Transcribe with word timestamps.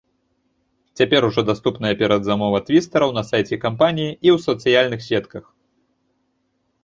Цяпер 0.99 1.21
ужо 1.29 1.41
даступная 1.49 1.91
перадзамова 1.99 2.61
твістараў 2.69 3.13
на 3.17 3.23
сайце 3.31 3.55
кампаніі 3.65 4.09
і 4.13 4.29
ў 4.35 4.37
сацыяльных 4.47 5.01
сетках. 5.09 5.43